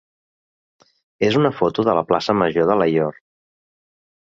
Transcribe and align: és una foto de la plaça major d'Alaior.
és 1.29 1.39
una 1.43 1.53
foto 1.59 1.87
de 1.91 1.97
la 2.01 2.05
plaça 2.15 2.39
major 2.43 2.69
d'Alaior. 2.73 3.25